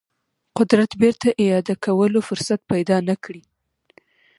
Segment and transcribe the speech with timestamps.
[0.57, 3.41] قدرت بیرته اعاده کولو فرصت پیدا نه کړي.